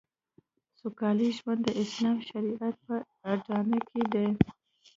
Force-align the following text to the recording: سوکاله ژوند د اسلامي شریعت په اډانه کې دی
سوکاله 0.79 1.27
ژوند 1.37 1.61
د 1.65 1.69
اسلامي 1.83 2.21
شریعت 2.31 2.75
په 2.85 2.95
اډانه 3.31 3.79
کې 3.87 4.01
دی 4.13 4.27